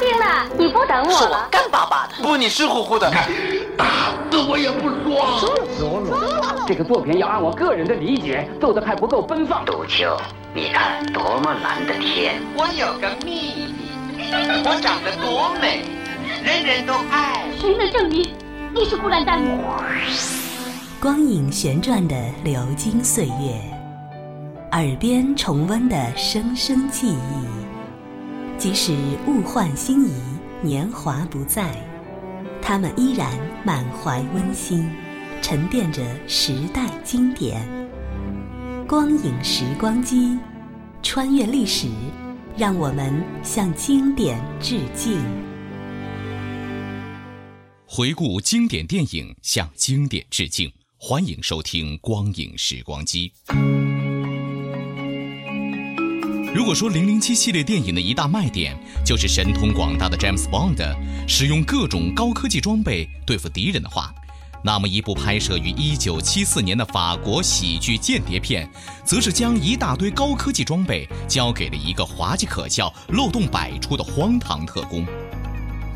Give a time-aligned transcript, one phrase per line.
[0.00, 1.46] 兵了，你不等我是我？
[1.50, 2.14] 干巴巴的。
[2.22, 3.10] 不，你湿乎乎的。
[3.10, 3.28] 看
[3.76, 3.84] 打
[4.30, 6.66] 死我也不说。
[6.66, 9.64] 这个作品要按我个人的理解做的还不够奔放。
[9.64, 10.16] 杜秋，
[10.54, 12.40] 你看多么蓝的天！
[12.56, 13.74] 我有个秘
[14.16, 14.32] 密，
[14.64, 15.82] 我长得多美，
[16.42, 17.44] 人人都爱。
[17.60, 18.34] 谁能证明
[18.74, 19.62] 你是孤兰丹母？
[21.00, 23.60] 光影旋转的流金岁月，
[24.72, 27.59] 耳边重温的声声记忆。
[28.60, 28.94] 即使
[29.26, 30.12] 物换星移，
[30.62, 31.74] 年华不再，
[32.60, 33.32] 他们依然
[33.64, 34.86] 满怀温馨，
[35.40, 37.66] 沉淀着时代经典。
[38.86, 40.36] 光影时光机，
[41.02, 41.88] 穿越历史，
[42.54, 45.18] 让我们向经典致敬。
[47.86, 50.70] 回顾经典电影，向经典致敬。
[50.98, 53.32] 欢迎收听《光影时光机》。
[56.52, 60.96] 如果说《零零七》系列电影的一大卖点就是神通广大的詹姆斯· Bond
[61.28, 64.12] 使用各种高科技装备对付敌人的话，
[64.64, 68.68] 那么一部拍摄于1974年的法国喜剧间谍片，
[69.04, 75.06] 则是将一大堆高科技装备交给了一个滑稽可笑、漏洞百出的荒唐特工。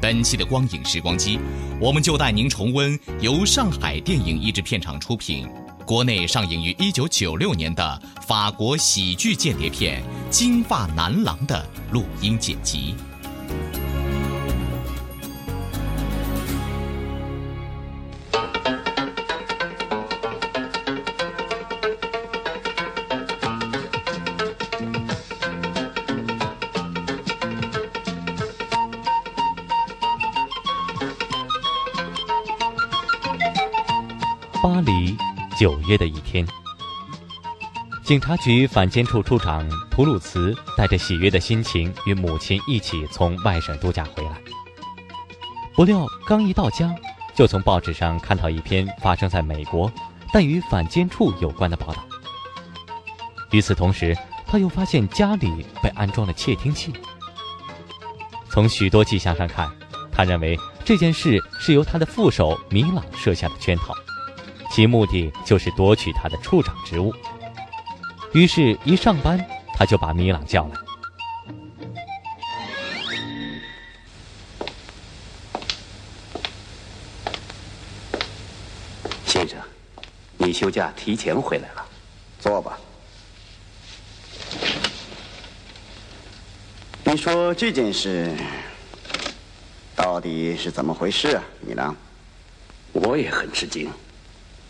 [0.00, 1.40] 本期的光影时光机，
[1.80, 5.48] 我们就带您重温由上海电影译制片厂出品、
[5.84, 12.94] 国内上映于1996年的法国喜剧间谍片《金发男郎》的录音剪辑。
[34.62, 35.14] 巴黎
[35.56, 36.44] 九月的一天，
[38.02, 44.40] 警察局反奸处处长图鲁茨带着喜悦的心情与母亲一起从外省度假回来。
[45.76, 46.92] 不料刚一到家，
[47.36, 49.90] 就从报纸上看到一篇发生在美国
[50.32, 52.04] 但与反奸处有关的报道。
[53.52, 54.16] 与此同时，
[54.48, 56.92] 他又发现家里被安装了窃听器。
[58.50, 59.70] 从许多迹象上看，
[60.10, 63.94] 他认为这件事是由他的副手米朗设下的圈套。
[64.74, 67.14] 其目的就是夺取他的处长职务。
[68.32, 69.38] 于是，一上班
[69.72, 70.74] 他就把米朗叫来。
[79.24, 79.56] 先生，
[80.38, 81.86] 你休假提前回来了，
[82.40, 82.76] 坐吧。
[87.04, 88.34] 你说这件事
[89.94, 91.94] 到底是怎么回事啊，米朗？
[92.90, 93.88] 我也很吃惊。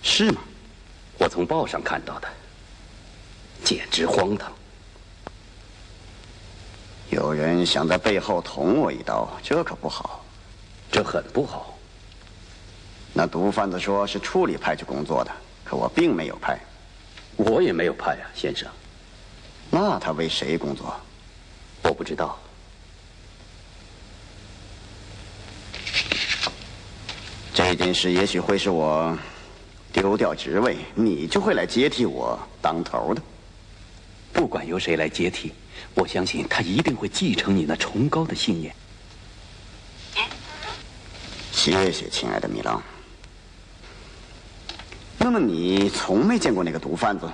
[0.04, 0.42] 是吗？
[1.19, 2.28] 我从报上看到的，
[3.65, 4.53] 简直荒唐。
[7.10, 10.22] 有人想在背后捅我一刀，这可不好。
[10.93, 11.76] 这很不好。
[13.12, 15.32] 那毒贩子说是处里派去工作的，
[15.64, 16.59] 可我并没有派。
[17.37, 18.69] 我也没有派啊，先生。
[19.70, 20.94] 那他为谁工作？
[21.82, 22.38] 我不知道。
[27.54, 29.16] 这件事也许会是我。
[29.94, 33.22] 丢掉职位，你就会来接替我当头的。
[34.32, 35.53] 不管由谁来接替，
[35.94, 38.75] 我相信他一定会继承你那崇高的信念。
[41.53, 42.82] 谢谢，亲爱的米郎。
[45.16, 47.31] 那么你从没见过那个毒贩子？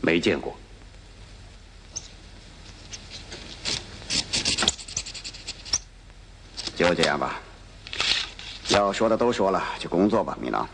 [0.00, 0.54] 没见过。
[6.74, 7.40] 就这样吧。
[8.70, 10.68] 要说的都说了，去工作吧，米朗。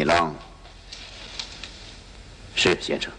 [0.00, 0.34] 米浪，
[2.54, 3.12] 是先生。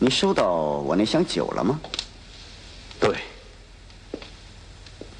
[0.00, 1.78] 你收到我那箱酒了吗？
[2.98, 3.16] 对。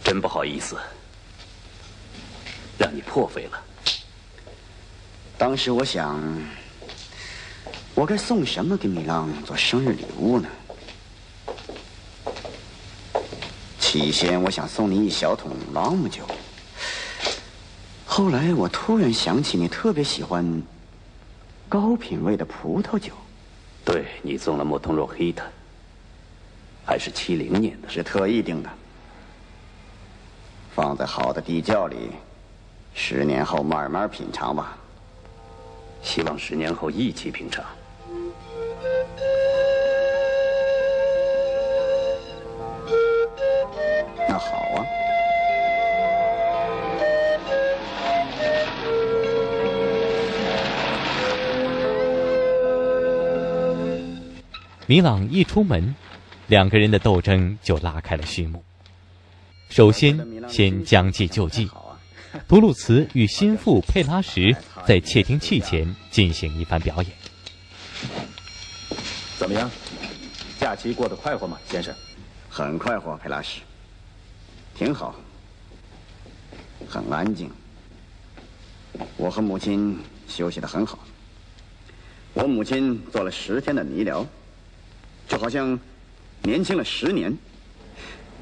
[0.02, 0.76] 真不好意思，
[2.76, 3.62] 让你破费了。
[5.38, 6.20] 当时我想，
[7.94, 10.48] 我该送什么给米浪做生日礼物呢？
[13.78, 16.26] 起先我想送你一小桶朗姆酒。
[18.18, 20.60] 后来我突然想起，你特别喜欢
[21.68, 23.12] 高品位的葡萄酒。
[23.84, 25.40] 对你送了莫通若黑的，
[26.84, 28.68] 还是七零年的，是特意订的，
[30.74, 32.10] 放在好的地窖里，
[32.92, 34.76] 十年后慢慢品尝吧。
[36.02, 37.64] 希望十年后一起品尝。
[54.88, 55.94] 米朗一出门，
[56.46, 58.64] 两个人的斗争就拉开了序幕。
[59.68, 60.18] 首先，
[60.48, 61.68] 先将计就计，
[62.48, 64.56] 图鲁茨与心腹佩拉什
[64.86, 67.12] 在窃听器前进行一番表演。
[69.36, 69.70] 怎么样？
[70.58, 71.94] 假期过得快活吗，先生？
[72.48, 73.60] 很快活，佩拉什。
[74.74, 75.14] 挺好，
[76.88, 77.50] 很安静。
[79.18, 80.98] 我和母亲休息的很好。
[82.32, 84.26] 我母亲做了十天的泥疗，
[85.28, 85.78] 就好像
[86.42, 87.36] 年轻了十年。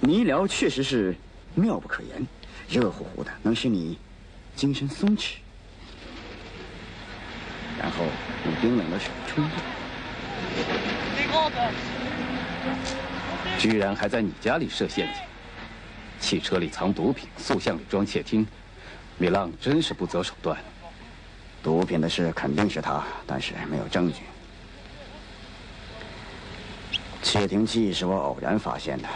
[0.01, 1.17] 泥疗确实是
[1.55, 2.27] 妙不可言，
[2.69, 3.99] 热乎乎的，能使你
[4.55, 5.37] 精神松弛。
[7.79, 8.05] 然后
[8.45, 9.45] 用冰冷的水冲。
[13.59, 15.23] 居然还在你家里设陷阱！
[16.21, 18.47] 汽车里藏毒品，塑像里装窃听，
[19.19, 20.57] 米浪真是不择手段。
[21.63, 24.21] 毒品的事肯定是他，但是没有证据。
[27.27, 29.09] 窃听器是我偶然发现的，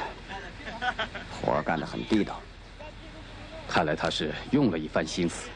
[1.31, 2.41] 活干得很地道。
[3.69, 5.49] 看来他是用了一番心思。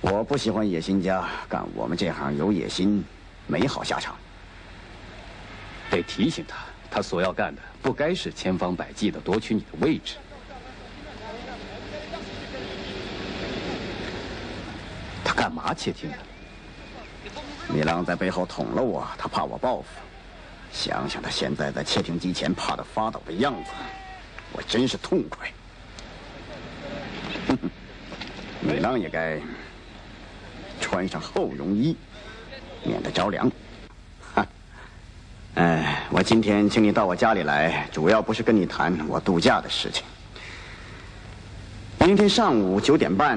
[0.00, 3.04] 我不喜欢野心家，干我们这行有野心，
[3.46, 4.16] 没好下场。
[5.90, 6.56] 得提醒他，
[6.90, 10.14] 他所要干的不该是千方百计的夺取你的位置。
[15.22, 16.16] 他干嘛窃听呢？
[17.68, 19.88] 米浪在背后捅了我，他怕我报复。
[20.78, 23.70] 想想他现在在窃听机前怕得发抖的样子，
[24.52, 25.52] 我真是痛快。
[27.48, 27.70] 哼哼
[28.60, 29.40] 米朗也该
[30.80, 31.96] 穿上厚绒衣，
[32.84, 33.50] 免得着凉。
[34.32, 34.46] 哈，
[35.56, 40.04] 哎，我今天请你到我家里来，主要不是跟你谈我度假的事情。
[41.98, 43.36] 明天上午九点半，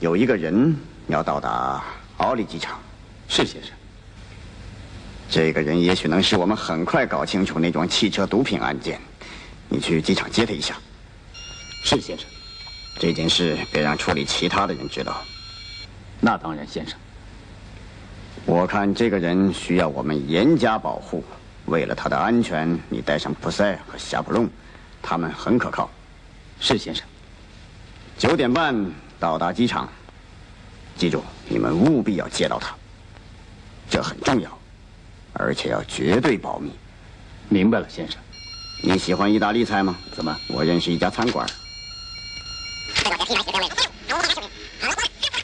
[0.00, 1.84] 有一个人要到达
[2.16, 2.80] 奥利机场。
[3.28, 3.70] 是先生。
[5.34, 9.00] 这个人也许能使我们很快搞清楚那桩汽车毒品案件。
[9.68, 10.76] 你去机场接他一下。
[11.82, 12.24] 是先生。
[13.00, 15.20] 这件事别让处理其他的人知道。
[16.20, 16.96] 那当然，先生。
[18.46, 21.24] 我看这个人需要我们严加保护。
[21.64, 24.48] 为了他的安全，你带上普塞和夏普隆，
[25.02, 25.90] 他们很可靠。
[26.60, 27.04] 是先生。
[28.16, 28.72] 九点半
[29.18, 29.88] 到达机场。
[30.96, 32.72] 记住，你们务必要接到他。
[33.90, 34.58] 这很重要，
[35.34, 36.70] 而且要绝对保密。
[37.48, 38.18] 明白了，先生。
[38.82, 39.96] 你喜欢意大利菜吗？
[40.14, 40.36] 怎么？
[40.48, 41.46] 我认识一家餐馆。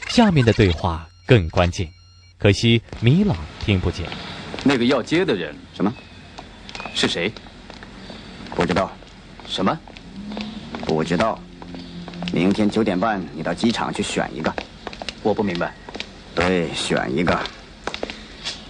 [0.09, 1.87] 下面的对话更关键，
[2.37, 4.05] 可惜米朗听不见。
[4.63, 5.93] 那个要接的人什么？
[6.93, 7.31] 是谁？
[8.53, 8.91] 不知道。
[9.47, 9.77] 什么？
[10.85, 11.39] 不知道。
[12.33, 14.53] 明天九点半，你到机场去选一个。
[15.23, 15.73] 我不明白。
[16.35, 17.39] 对，选一个。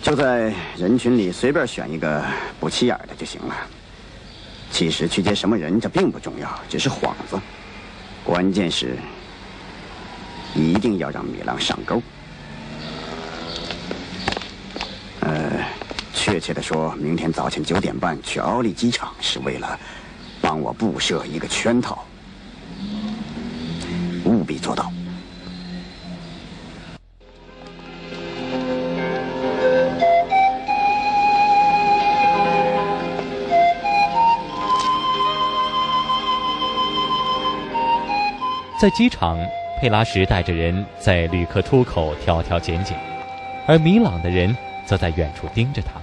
[0.02, 2.24] 就在人群里随便选一个
[2.60, 3.56] 不起眼的就行了。
[4.72, 7.40] 其实去接什么人这并不重要，只是幌子。
[8.24, 8.98] 关键是
[10.56, 12.02] 一定要让米浪上钩。
[15.20, 15.52] 呃，
[16.14, 19.80] 确切的说，明天早晨九点半去奥利机场是为了
[20.42, 22.04] 帮我布设一个圈套，
[24.26, 24.92] 务必做到。
[38.82, 39.38] 在机场，
[39.80, 42.98] 佩拉什带着人在旅客出口挑挑拣拣，
[43.68, 44.58] 而米朗的人
[44.88, 46.02] 则在远处盯着他。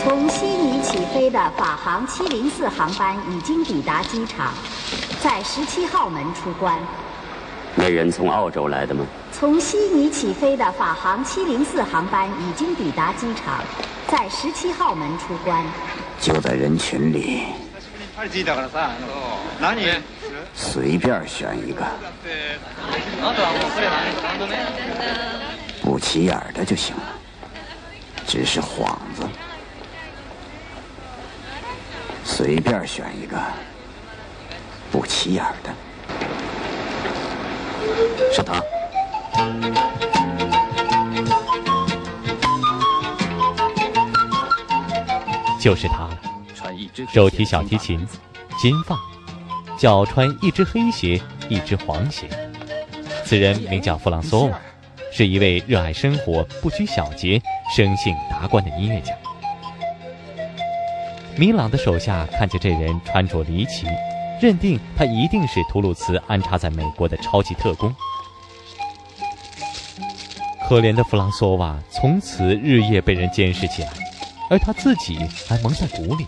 [0.00, 4.54] 从悉尼起飞的法航704航班已经抵达机场，
[5.20, 6.78] 在十七号门出关。
[7.74, 9.04] 那人从澳洲来的吗？
[9.32, 13.58] 从悉尼起飞的法航704航班已经抵达机场，
[14.06, 15.64] 在十七号门出关。
[16.20, 17.42] 就在人群里。
[20.54, 21.84] 随便选一个，
[25.82, 27.02] 不起眼的就行了，
[28.26, 29.28] 只是幌子。
[32.24, 33.36] 随便选一个，
[34.92, 35.74] 不起眼的，
[38.32, 38.62] 是他，
[45.60, 46.31] 就是他了。
[47.12, 48.06] 手提小提琴，
[48.60, 48.98] 金发，
[49.78, 52.28] 脚穿一只黑鞋，一只黄鞋。
[53.24, 54.60] 此人名叫弗朗索瓦，
[55.12, 57.40] 是一位热爱生活、不拘小节、
[57.74, 59.14] 生性达观的音乐家。
[61.36, 63.86] 米朗的手下看见这人穿着离奇，
[64.40, 67.94] 认定他一定是图鲁茨安插在美国的超级特工。
[70.68, 73.90] 可怜的弗朗索瓦从此日夜被人监视起来。
[74.50, 76.26] 而他自己还蒙在鼓里。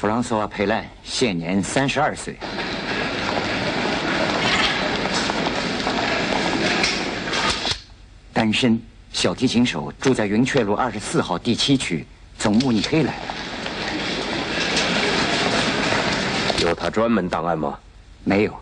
[0.00, 2.34] 弗朗索瓦·佩兰现年三十二岁，
[8.32, 8.80] 单身，
[9.12, 12.06] 小提琴手，住在云雀路二十四号第七区，
[12.38, 13.12] 从慕尼黑来。
[16.62, 17.78] 有他专门档案吗？
[18.24, 18.58] 没有，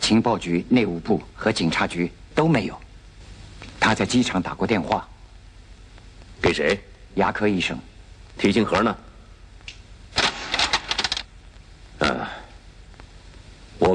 [0.00, 2.74] 情报局、内务部和警察局都没有。
[3.78, 5.06] 他在机场打过电话，
[6.40, 6.80] 给谁？
[7.16, 7.78] 牙科医生。
[8.38, 8.96] 提琴盒呢？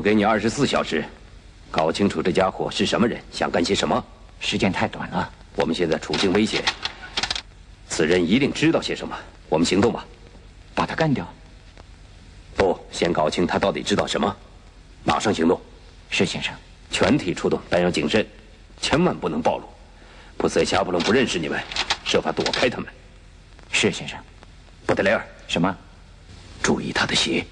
[0.03, 1.01] 给你二十四小时，
[1.72, 4.03] 搞清楚这家伙是什么人，想干些什么。
[4.41, 6.62] 时间太短了，我们现在处境危险。
[7.88, 9.17] 此人一定知道些什么，
[9.48, 10.05] 我们行动吧，
[10.75, 11.25] 把他干掉。
[12.57, 14.36] 不，先搞清他到底知道什么，
[15.05, 15.57] 马上行动。
[16.10, 16.53] 是先生，
[16.91, 18.27] 全体出动，但要谨慎，
[18.81, 19.63] 千万不能暴露。
[20.36, 21.57] 普塞夏普隆不认识你们，
[22.03, 22.91] 设法躲开他们。
[23.72, 24.19] 是先生。
[24.86, 25.74] 布德雷尔，什么？
[26.62, 27.45] 注意他的鞋。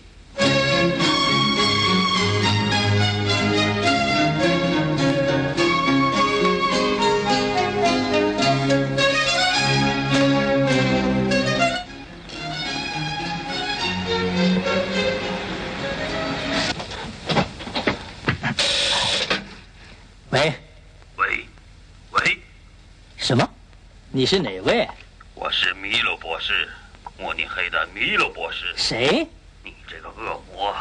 [24.21, 24.87] 你是哪位？
[25.33, 26.69] 我是米洛博士，
[27.17, 28.71] 慕尼黑的米洛博士。
[28.77, 29.27] 谁？
[29.63, 30.75] 你这个恶魔！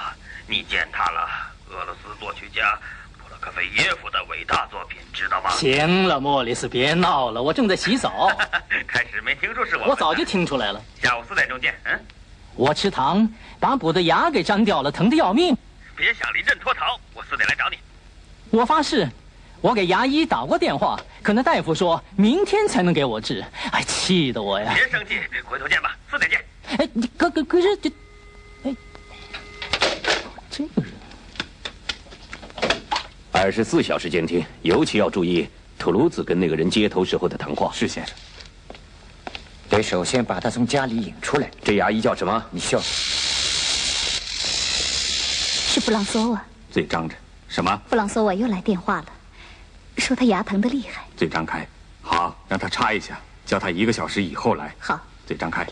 [0.47, 1.27] 你践踏了
[1.71, 2.79] 俄罗斯作曲家
[3.17, 5.49] 普罗科菲耶夫的伟大作品，知道吗？
[5.53, 8.31] 行了，莫里斯，别闹了，我正在洗澡。
[8.87, 9.87] 开始没听说是我。
[9.87, 10.79] 我早就听出来了。
[11.03, 11.75] 下午四点钟见。
[11.85, 11.99] 嗯。
[12.57, 13.27] 我吃糖，
[13.59, 15.57] 把补的牙给粘掉了，疼得要命。
[15.97, 17.79] 别想临阵脱逃，我四点来找你。
[18.51, 19.09] 我发誓。
[19.61, 24.73] 我给牙医打过电话，可那大夫说明天才能给我治，哎，气得我呀！
[24.75, 26.43] 别生气，回头见吧，四点见。
[26.79, 27.93] 哎，你可可可是这，
[28.65, 28.75] 哎，
[30.51, 30.91] 这个人，
[33.33, 35.47] 二十四小时监听，尤其要注意
[35.79, 37.71] 土鲁子跟那个人接头时候的谈话。
[37.75, 38.17] 是先生。
[39.69, 41.51] 得首先把他从家里引出来。
[41.63, 42.43] 这牙医叫什么？
[42.51, 42.81] 你笑。
[45.69, 46.43] 是布朗索瓦。
[46.71, 47.15] 嘴张着。
[47.47, 47.77] 什么？
[47.91, 49.07] 布朗索瓦又来电话了。
[50.11, 51.65] 说他牙疼的厉害，嘴张开，
[52.03, 54.75] 好，让他插一下，叫他一个小时以后来。
[54.77, 55.65] 好，嘴张开。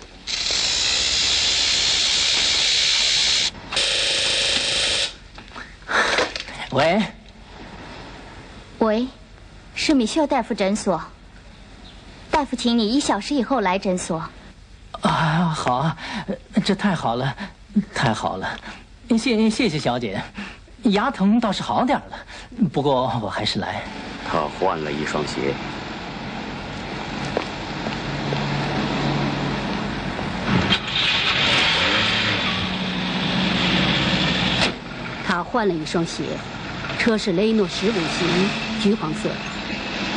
[6.71, 7.02] 喂，
[8.78, 9.09] 喂，
[9.75, 11.02] 是米秀大夫诊所。
[12.30, 14.23] 大夫，请你一小时以后来诊所。
[15.00, 15.97] 啊，好啊，
[16.64, 17.37] 这太好了，
[17.92, 18.57] 太好了，
[19.09, 20.23] 谢谢谢小姐。
[20.85, 22.16] 牙疼倒是好点了，
[22.73, 23.83] 不过我还是来。
[24.30, 25.54] 他换了一双鞋。
[35.26, 36.25] 他换了一双鞋，
[36.99, 38.50] 车是雷诺十五型，
[38.82, 39.30] 橘黄色，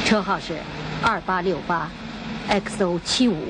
[0.06, 0.58] 车号是
[1.02, 1.90] 二八六八
[2.50, 3.48] ，XO 七五。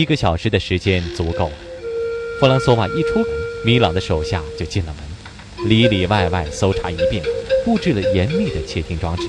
[0.00, 1.52] 一个小时的时间足够了。
[2.40, 3.28] 弗朗索瓦一出门，
[3.66, 4.94] 米朗的手下就进了
[5.58, 7.22] 门，里里外外搜查一遍，
[7.66, 9.28] 布置了严密的窃听装置。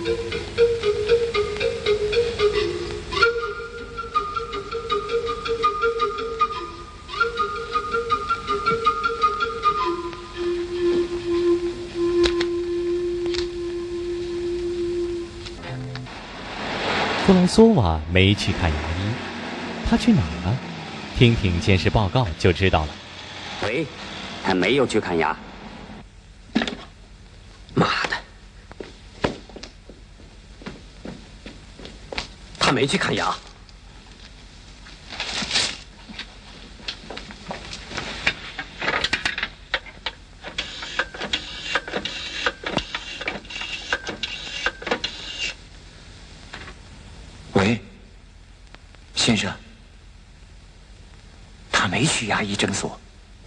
[17.26, 18.91] 弗朗索瓦没去看牙。
[19.92, 20.58] 他去哪儿了？
[21.18, 22.90] 听听监视报告就知道了。
[23.64, 23.86] 喂，
[24.42, 25.36] 他没有去看牙。
[27.74, 28.16] 妈的，
[32.58, 33.36] 他没去看牙。
[52.02, 53.00] 没去牙医诊所？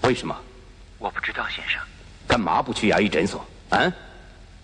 [0.03, 0.37] 为什么？
[1.01, 1.81] 我不知道先生。
[2.25, 3.45] 干嘛不去牙医诊所？
[3.71, 3.93] 啊？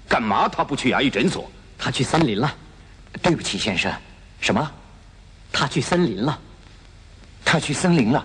[0.08, 1.50] 干嘛他不去牙医诊所？
[1.76, 2.54] 他去森林了。
[3.20, 3.92] 对不起先生。
[4.40, 4.70] 什么？
[5.50, 6.38] 他去森林了。
[7.44, 8.24] 他去森林了。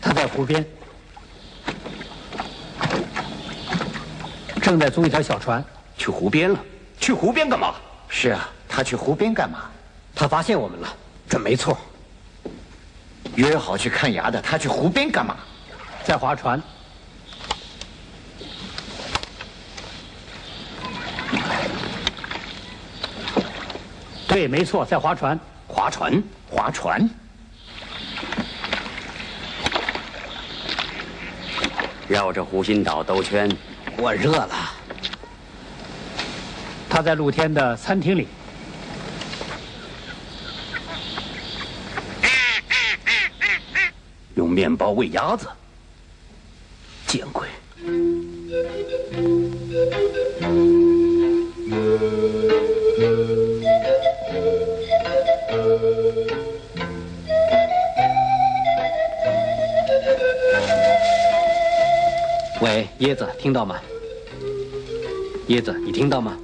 [0.00, 0.64] 他在湖边。
[4.62, 5.62] 正在租一条小船。
[6.06, 6.60] 去湖边了？
[7.00, 7.74] 去湖边干嘛？
[8.08, 9.68] 是啊，他去湖边干嘛？
[10.14, 10.88] 他发现我们了，
[11.28, 11.76] 准没错。
[13.34, 15.36] 约好去看牙的，他去湖边干嘛？
[16.04, 16.62] 在划船。
[24.28, 25.36] 对，没错，在划船。
[25.66, 27.10] 划船，划船。
[32.06, 33.50] 绕着湖心岛兜圈。
[33.96, 34.75] 我热了。
[36.96, 38.24] 他在露天的餐厅里。
[44.34, 45.46] 用面包喂鸭子，
[47.06, 47.46] 见鬼！
[62.62, 63.78] 喂，椰子，听到吗？
[65.48, 66.34] 椰子，你听到吗？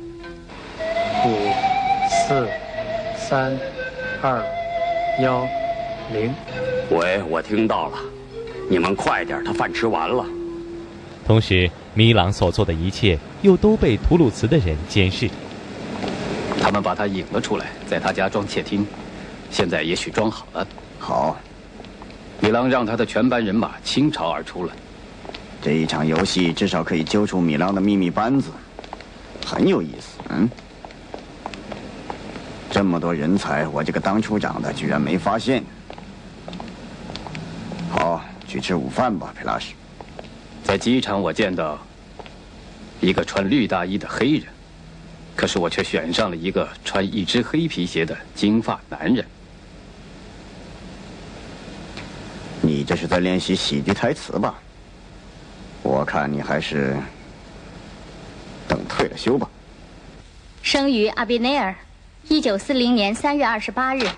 [2.32, 2.48] 五、四、
[3.28, 3.58] 三、
[4.22, 4.42] 二、
[5.20, 5.46] 幺、
[6.12, 6.32] 零。
[6.90, 7.98] 喂，我听到了，
[8.70, 10.24] 你们快点，他饭吃完了。
[11.26, 15.28] 同时，米朗所做的一切又都被图鲁茨的人监视。
[16.58, 18.86] 他们把他引了出来，在他家装窃听，
[19.50, 20.66] 现在也许装好了。
[20.98, 21.36] 好，
[22.40, 24.72] 米朗让他的全班人马倾巢而出了。
[25.60, 28.50] 这一场游戏至少可以揪出米朗的秘密班子，
[29.44, 30.18] 很有意思。
[30.30, 30.48] 嗯，
[32.72, 35.62] 这么多人才，我这个当处长的居然没发现。
[37.90, 39.74] 好，去吃午饭吧，佩拉什。
[40.64, 41.78] 在机场，我见到
[42.98, 44.44] 一个穿绿大衣的黑人，
[45.36, 49.22] 可是我却选上了一个穿一只黑皮鞋的金发男人。
[52.62, 54.54] 你这是在练习喜剧台词吧？
[55.82, 56.96] 我看你还是
[58.66, 59.46] 等退了休吧。
[60.62, 61.74] 生于阿比内尔，
[62.28, 64.08] 一九四零年三月二十八日。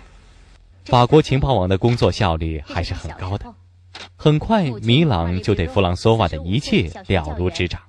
[0.84, 3.52] 法国情报网的工作效率还是很高的。
[4.16, 7.80] 很快，米朗就对弗朗索瓦的一切了如指掌。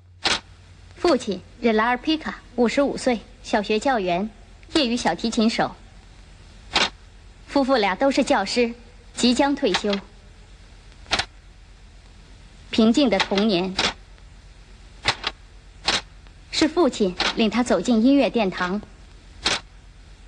[0.96, 4.28] 父亲任拉尔皮卡，五十五岁，小学教员，
[4.74, 5.70] 业余小提琴手。
[7.46, 8.72] 夫妇俩都是教师，
[9.14, 9.94] 即将退休。
[12.70, 13.74] 平静的童年，
[16.50, 18.80] 是父亲领他走进音乐殿堂。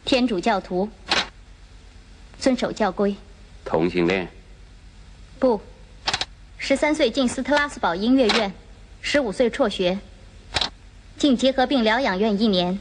[0.08, 0.88] 天主教徒，
[2.40, 3.14] 遵守教规。
[3.62, 4.26] 同性恋。
[5.38, 5.60] 不，
[6.56, 8.50] 十三岁进斯特拉斯堡音乐院，
[9.02, 9.98] 十五岁辍学，
[11.18, 12.80] 进结核病疗养院一年。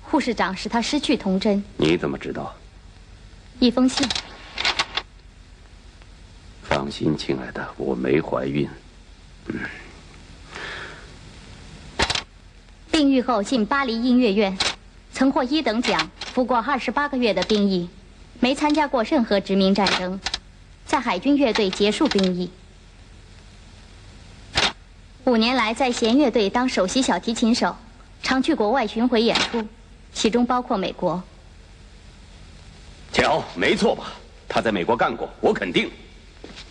[0.00, 1.62] 护士长使他失去童真。
[1.76, 2.56] 你怎么知道？
[3.58, 4.08] 一封信。
[6.62, 8.66] 放心，亲爱的，我没怀孕。
[9.48, 9.60] 嗯。
[12.90, 14.56] 病愈后进巴黎音乐院，
[15.20, 17.86] 曾获一等奖，服过二十八个月的兵役，
[18.40, 20.18] 没参加过任何殖民战争。
[20.86, 22.50] 在海军乐队结束兵役，
[25.24, 27.76] 五年来在弦乐队当首席小提琴手，
[28.22, 29.62] 常去国外巡回演出，
[30.14, 31.22] 其中包括美国。
[33.12, 34.14] 瞧，没错吧？
[34.48, 35.90] 他在美国干过，我肯定。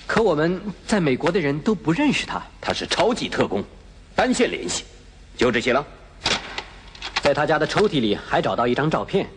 [0.07, 2.41] 可我们在美国的人都不认识他。
[2.59, 3.63] 他是超级特工，
[4.15, 4.85] 单线联系。
[5.37, 5.85] 就这些了。
[7.29, 9.29] 在他家的抽屉里还找到一张照片，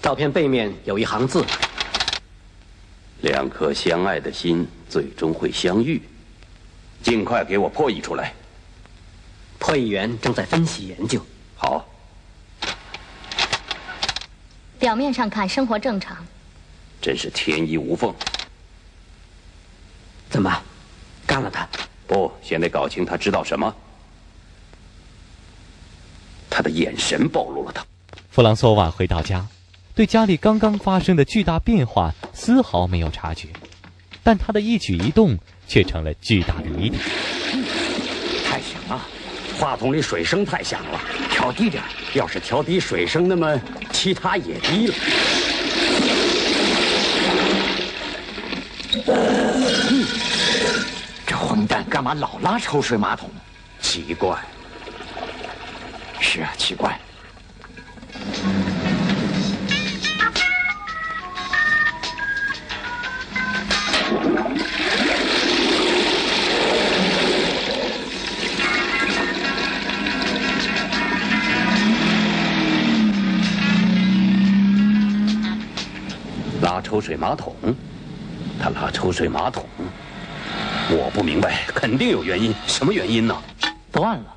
[0.00, 1.44] 照片背面有一行字。
[3.20, 6.00] 两颗相爱的心最终会相遇，
[7.02, 8.32] 尽快给我破译出来。
[9.58, 11.20] 破译员正在分析研究。
[11.56, 11.86] 好。
[14.78, 16.16] 表面上看生活正常，
[17.02, 18.14] 真是天衣无缝。
[20.30, 20.50] 怎么，
[21.26, 21.68] 干了他？
[22.06, 23.76] 不，先得搞清他知道什么。
[26.56, 27.84] 他的眼神暴露了他。
[28.30, 29.46] 弗朗索瓦回到家。
[29.94, 33.48] 对家里刚刚发生的巨大变化丝毫没有察觉，
[34.22, 35.36] 但他的一举一动
[35.68, 36.96] 却成了巨大的谜底。
[38.46, 39.06] 太响了，
[39.58, 40.98] 话筒里水声太响了，
[41.30, 41.82] 调低点。
[42.14, 43.60] 要是调低水声，那么
[43.92, 44.94] 其他也低了。
[51.26, 53.28] 这混蛋干嘛老拉抽水马桶？
[53.82, 54.38] 奇怪。
[56.20, 56.98] 是啊，奇怪。
[76.62, 77.54] 拉抽水马桶，
[78.60, 79.64] 他拉抽水马桶。
[80.90, 82.54] 我不明白，肯定有原因。
[82.66, 83.34] 什么原因呢？
[83.90, 84.35] 断了。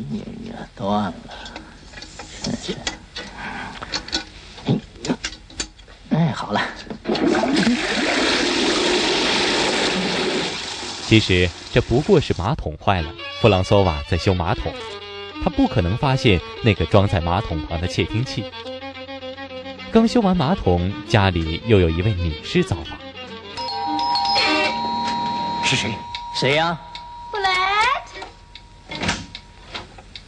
[0.00, 1.14] 哎呀呀，断了！
[2.42, 2.74] 真是。
[6.10, 6.60] 哎，好了。
[11.06, 14.72] 其实这不过是马桶坏了，弗朗索瓦在修马桶，
[15.44, 18.50] 他不可能发现那个装在马桶旁的窃听器。
[19.92, 22.98] 刚修完马桶，家里又有一位女士造访。
[25.64, 25.90] 是谁？
[26.40, 26.80] 谁呀？
[27.30, 27.50] 布莱
[28.06, 28.20] 特。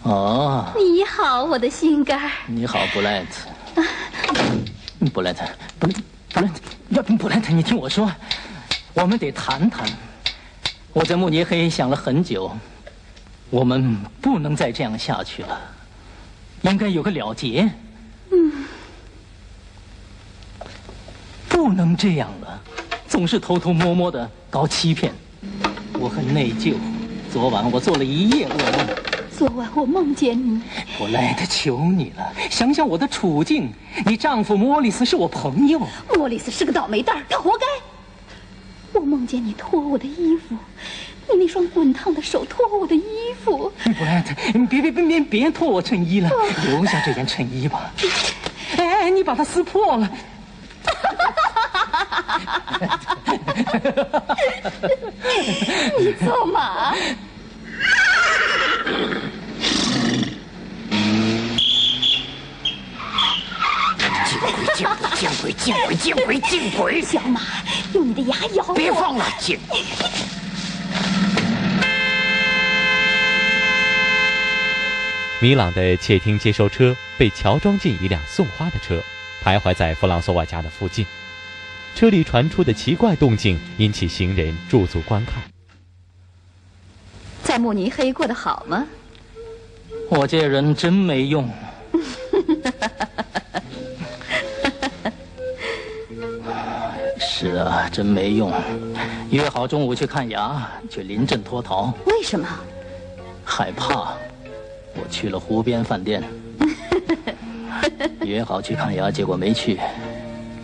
[0.02, 0.72] 哦。
[0.76, 3.82] 你好，我的心肝你好，布莱特。
[5.12, 5.44] 布莱特，
[5.78, 6.00] 布莱特，
[6.32, 6.54] 布莱特，
[6.90, 8.10] 要不布莱特，你听我说，
[8.94, 9.88] 我们得谈谈。
[10.92, 12.54] 我在慕尼黑想了很久，
[13.50, 15.60] 我们不能再这样下去了，
[16.62, 17.68] 应该有个了结。
[18.30, 18.64] 嗯。
[21.48, 22.60] 不能这样了，
[23.08, 25.12] 总是偷偷摸摸的搞欺骗，
[25.94, 26.74] 我很内疚。
[27.32, 29.01] 昨晚我做了一夜噩梦。
[29.42, 30.62] 昨晚我梦见你。
[30.96, 33.72] 布莱特，求你了，想想我的处境。
[34.06, 35.80] 你丈夫莫里斯是我朋友。
[36.14, 37.66] 莫里斯是个倒霉蛋，他活该。
[38.92, 40.54] 我梦见你脱我的衣服，
[41.28, 43.02] 你那双滚烫的手脱我的衣
[43.44, 43.72] 服。
[43.82, 46.30] 布莱特，你别别别别别脱我衬衣了，
[46.64, 47.92] 留下这件衬衣吧。
[48.76, 50.08] 哎哎，你把它撕破了。
[55.98, 56.94] 你做马？
[65.14, 65.52] 见鬼！
[65.54, 65.96] 见鬼！
[65.96, 66.38] 见鬼！
[66.38, 67.02] 见鬼！
[67.02, 67.40] 小马，
[67.92, 68.74] 用你的牙咬我！
[68.74, 69.26] 别放了！
[69.40, 69.58] 见
[75.40, 79.02] 米朗的窃听接收车被乔装进一辆送花的车，
[79.42, 81.04] 徘徊在弗朗索瓦家的附近。
[81.96, 85.42] 车里传出的奇怪动静引起行人驻足观看。
[87.42, 88.86] 在慕尼黑过得好吗？
[90.08, 91.50] 我这人真没用。
[97.42, 98.52] 是啊，真没用。
[99.30, 101.92] 约好中午去看牙，却临阵脱逃。
[102.06, 102.46] 为什么？
[103.44, 104.12] 害怕。
[104.94, 106.22] 我去了湖边饭店。
[108.22, 109.80] 约好去看牙，结果没去，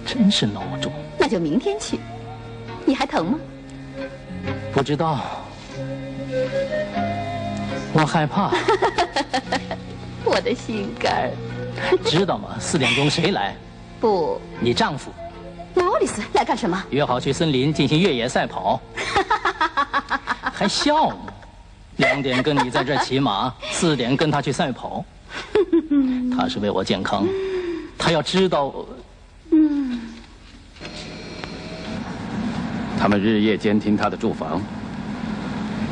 [0.06, 0.92] 真是孬种。
[1.18, 1.98] 那就明天去。
[2.86, 3.38] 你还疼吗？
[4.72, 5.18] 不知道。
[7.92, 8.52] 我害怕。
[10.24, 11.28] 我的心肝
[12.04, 12.50] 知道吗？
[12.60, 13.56] 四点钟谁来？
[13.98, 14.40] 不。
[14.60, 15.10] 你丈夫。
[15.98, 16.80] 莫里斯来干什么？
[16.90, 18.80] 约好去森林进行越野赛跑。
[20.54, 21.16] 还笑呢？
[21.96, 25.04] 两点跟你在这骑马， 四点跟他去赛跑。
[26.36, 27.26] 他是为我健康，
[27.98, 28.72] 他要知道。
[29.50, 30.00] 嗯。
[32.96, 34.62] 他们日夜监听他的住房。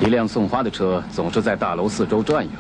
[0.01, 2.51] 一辆送花的车总是在大楼四周转悠。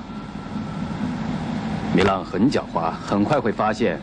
[1.94, 4.00] 米浪很狡猾，很快会发现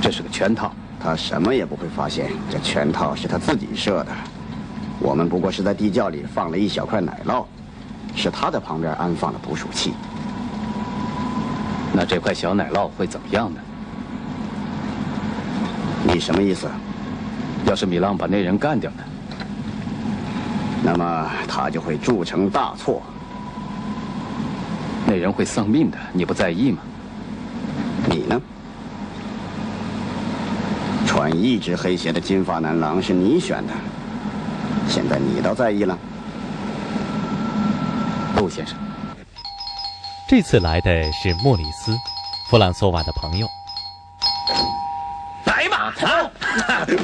[0.00, 0.72] 这是个圈套。
[1.00, 4.12] 他什么也不会发现，这圈套是他自己设的。
[5.00, 7.44] 我们不过是在地窖里放了一小块奶酪，
[8.16, 9.94] 是他在旁边安放了捕鼠器。
[11.92, 13.60] 那这块小奶酪会怎么样呢？
[16.04, 16.68] 你什么意思？
[17.64, 19.02] 要是米浪把那人干掉呢？
[20.82, 23.02] 那么他就会铸成大错。
[25.06, 26.78] 那人会丧命的，你不在意吗？
[28.08, 28.40] 你呢？
[31.28, 33.72] 穿一只黑鞋的金发男郎是你选的，
[34.88, 35.98] 现在你倒在意了。
[38.38, 38.74] 陆先生，
[40.26, 41.94] 这次来的是莫里斯，
[42.48, 43.46] 弗朗索瓦的朋友。
[45.44, 46.30] 来吧，啊！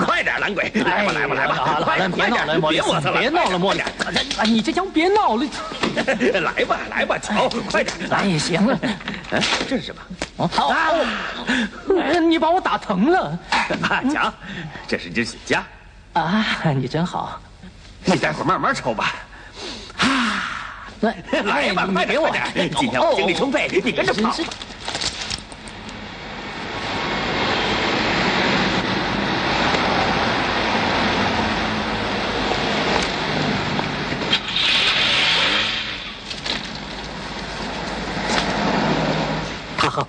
[0.06, 0.72] 快点，懒鬼！
[0.74, 1.54] 来吧，来吧，来吧！
[1.56, 4.50] 好了，好了，别闹了，莫里斯，别闹了，莫里斯！
[4.50, 5.46] 你这枪别闹了！
[6.40, 7.94] 来吧，来吧，瞧，快点！
[8.10, 8.78] 哎，行了。
[9.32, 10.00] 哎，这是什么？
[10.36, 10.72] 哦，好。
[12.28, 13.38] 你把我打疼了。
[13.50, 14.32] 啊，讲，
[14.88, 15.60] 这是支雪茄。
[16.14, 16.44] 啊，
[16.74, 17.40] 你真好。
[18.04, 19.14] 你待会儿慢慢抽吧。
[19.98, 22.70] 啊，来， 来吧，快给我点！
[22.76, 24.34] 今天我精力充沛，你跟着跑。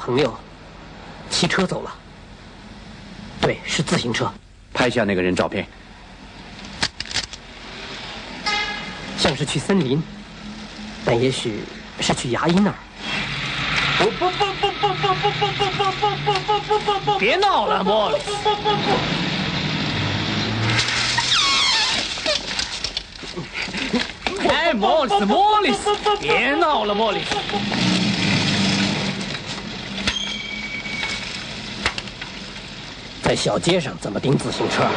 [0.06, 0.38] 朋友
[1.32, 1.92] 骑车走了，
[3.42, 4.32] 对，是自行车。
[4.72, 5.66] 拍下那个人照片，
[9.18, 10.00] 像是去森林，
[11.04, 11.64] 但也许
[12.02, 12.76] 是去牙医那儿。
[13.98, 17.18] 不不不不不不不不不不不不不不不！
[17.18, 18.32] 别闹了，莫里斯！
[24.48, 28.05] 哎，莫里斯，莫里斯，别闹了，莫里斯。
[33.26, 34.88] 在小街上怎么盯自行车？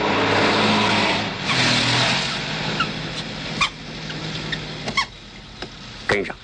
[6.07, 6.37] 跟上。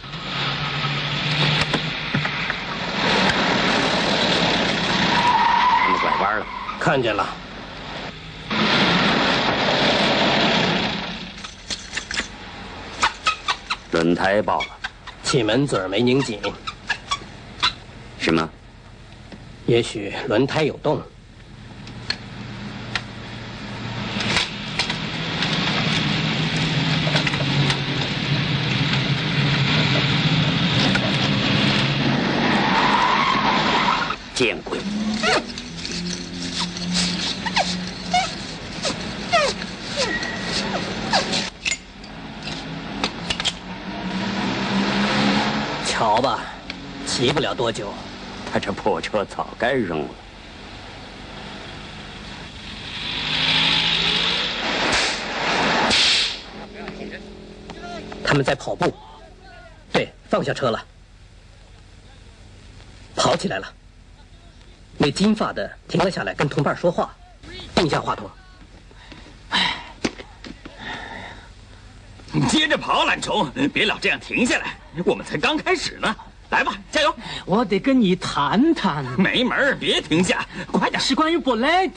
[5.82, 6.46] 他们拐弯了，
[6.80, 7.28] 看见了。
[13.90, 14.68] 轮胎爆了，
[15.22, 16.40] 气门嘴没拧紧。
[18.18, 18.48] 什么？
[19.66, 21.02] 也许轮胎有洞。
[34.34, 34.80] 见鬼！
[45.86, 46.40] 瞧吧，
[47.06, 47.92] 骑不了多久，
[48.52, 50.08] 他这破车早该扔了。
[58.24, 58.92] 他们在跑步，
[59.92, 60.84] 对，放下车了，
[63.14, 63.72] 跑起来了。
[64.96, 67.14] 那金发的停了下来，跟同伴说话，
[67.74, 68.30] 定下话筒。
[72.32, 76.14] 你接着跑，懒虫，别老这样停下来，我们才刚开始呢。
[76.50, 77.14] 来吧，加油！
[77.46, 79.04] 我得跟你谈谈。
[79.18, 81.00] 没门儿，别停下，快点！
[81.00, 81.90] 是关于 Bullet。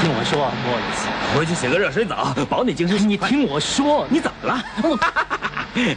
[0.00, 3.08] 听我说，莫里斯，回去洗个热水澡，保你精神。
[3.08, 4.62] 你听我说，你怎么了？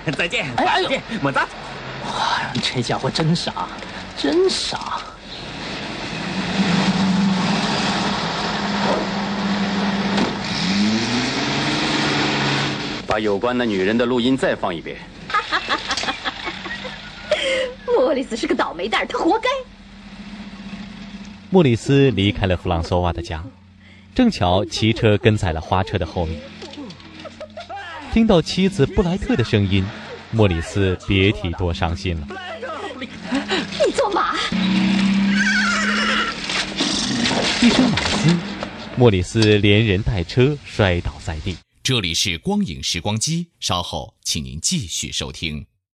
[0.16, 1.40] 再见，哎再见，么子。
[2.56, 3.68] 哇，这家伙真傻，
[4.18, 5.02] 真傻。
[13.08, 14.98] 把有关那女人的录音再放一遍。
[17.86, 19.50] 莫里斯是个倒霉蛋，他活该。
[21.50, 23.44] 莫里斯离开了弗朗索瓦的家，
[24.14, 26.40] 正巧骑车跟在了花车的后面。
[28.12, 29.86] 听到妻子布莱特的声音，
[30.36, 32.28] 莫里斯别提多伤心了。
[33.86, 34.36] 你做马！
[37.62, 38.36] 一声马嘶，
[38.98, 41.56] 莫里斯连人带车摔倒在地。
[41.82, 45.66] 这里是光影时光机，稍后请您继续收听。